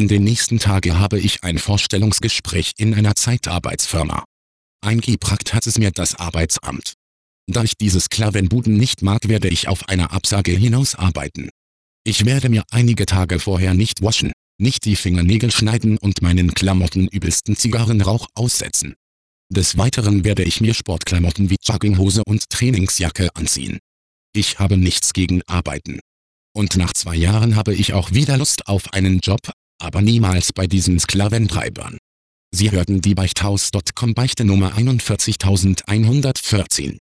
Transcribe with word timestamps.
In 0.00 0.08
den 0.08 0.24
nächsten 0.24 0.58
Tagen 0.58 0.98
habe 0.98 1.20
ich 1.20 1.44
ein 1.44 1.58
Vorstellungsgespräch 1.58 2.72
in 2.78 2.94
einer 2.94 3.16
Zeitarbeitsfirma. 3.16 4.24
Eingeprackt 4.82 5.52
hat 5.52 5.66
es 5.66 5.76
mir 5.76 5.90
das 5.90 6.14
Arbeitsamt. 6.14 6.94
Da 7.46 7.64
ich 7.64 7.76
diese 7.76 8.00
Sklavenbuden 8.00 8.78
nicht 8.78 9.02
mag 9.02 9.28
werde 9.28 9.48
ich 9.48 9.68
auf 9.68 9.90
eine 9.90 10.10
Absage 10.10 10.52
hinausarbeiten. 10.52 11.50
Ich 12.02 12.24
werde 12.24 12.48
mir 12.48 12.64
einige 12.70 13.04
Tage 13.04 13.40
vorher 13.40 13.74
nicht 13.74 14.00
waschen, 14.00 14.32
nicht 14.58 14.86
die 14.86 14.96
Fingernägel 14.96 15.50
schneiden 15.50 15.98
und 15.98 16.22
meinen 16.22 16.54
Klamotten 16.54 17.06
übelsten 17.06 17.54
Zigarrenrauch 17.54 18.26
aussetzen. 18.34 18.94
Des 19.50 19.76
Weiteren 19.76 20.24
werde 20.24 20.44
ich 20.44 20.62
mir 20.62 20.72
Sportklamotten 20.72 21.50
wie 21.50 21.58
Jogginghose 21.62 22.24
und 22.24 22.48
Trainingsjacke 22.48 23.28
anziehen. 23.36 23.78
Ich 24.32 24.60
habe 24.60 24.78
nichts 24.78 25.12
gegen 25.12 25.42
Arbeiten. 25.42 26.00
Und 26.54 26.78
nach 26.78 26.94
zwei 26.94 27.16
Jahren 27.16 27.54
habe 27.54 27.74
ich 27.74 27.92
auch 27.92 28.12
wieder 28.12 28.38
Lust 28.38 28.66
auf 28.66 28.94
einen 28.94 29.20
Job, 29.20 29.52
aber 29.80 30.02
niemals 30.02 30.52
bei 30.52 30.66
diesen 30.66 31.00
Sklaventreibern. 31.00 31.98
Sie 32.52 32.70
hörten 32.70 33.00
die 33.00 33.14
Beichthaus.com 33.14 34.14
Beichte 34.14 34.44
Nummer 34.44 34.76
41114. 34.76 36.98